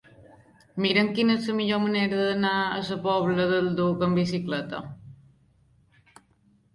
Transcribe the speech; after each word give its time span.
Mira'm 0.83 1.09
quina 1.17 1.33
és 1.39 1.49
la 1.49 1.53
millor 1.57 1.81
manera 1.83 2.17
d'anar 2.21 2.53
a 2.61 2.79
la 2.87 2.97
Pobla 3.03 3.45
del 3.51 3.69
Duc 3.81 4.01
amb 4.07 4.21
bicicleta. 4.21 4.81